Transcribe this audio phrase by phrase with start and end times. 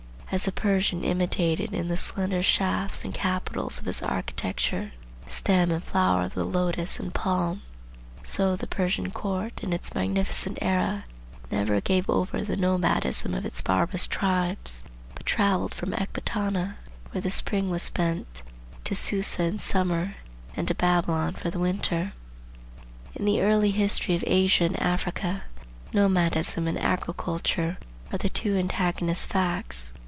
[0.33, 4.93] As the Persian imitated in the slender shafts and capitals of his architecture
[5.25, 7.63] the stem and flower of the lotus and palm,
[8.23, 11.03] so the Persian court in its magnificent era
[11.51, 14.83] never gave over the nomadism of its barbarous tribes,
[15.15, 16.77] but travelled from Ecbatana,
[17.11, 18.41] where the spring was spent,
[18.85, 20.15] to Susa in summer
[20.55, 22.13] and to Babylon for the winter.
[23.15, 25.43] In the early history of Asia and Africa,
[25.91, 27.77] Nomadism and Agriculture
[28.13, 29.91] are the two antagonist facts.